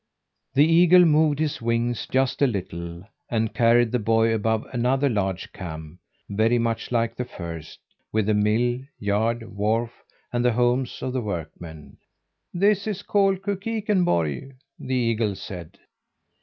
[0.55, 5.51] The eagle moved his wings just a little, and carried the boy above another large
[5.51, 7.77] camp, very much like the first,
[8.11, 9.91] with the mill, yard, wharf,
[10.33, 11.97] and the homes of the workmen.
[12.51, 15.77] "This is called Kukikenborg," the eagle said.